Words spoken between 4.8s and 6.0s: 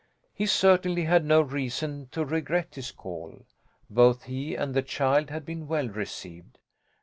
child had been well